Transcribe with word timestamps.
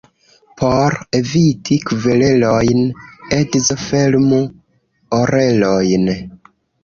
Por 0.59 0.95
eviti 1.17 1.75
kverelojn, 1.89 2.81
edzo 3.39 3.77
fermu 3.83 4.41
orelojn. 5.21 6.11